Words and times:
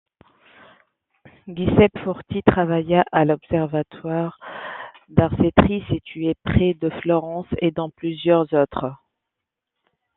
Giuseppe 1.47 1.99
Forti 2.03 2.41
travailla 2.41 3.05
à 3.11 3.23
l'observatoire 3.23 4.39
d'Arcetri 5.09 5.83
situé 5.91 6.33
près 6.43 6.73
de 6.73 6.89
Florence 7.03 7.45
et 7.59 7.69
dans 7.69 7.91
plusieurs 7.91 8.51
autres. 8.51 8.91